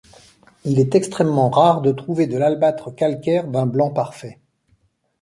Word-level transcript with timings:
Il 0.65 0.79
est 0.79 0.95
extrêmement 0.95 1.51
rare 1.51 1.81
de 1.83 1.91
trouver 1.91 2.25
de 2.25 2.35
l’albâtre 2.35 2.89
calcaire 2.95 3.45
d’un 3.45 3.67
blanc 3.67 3.91
parfait. 3.91 4.39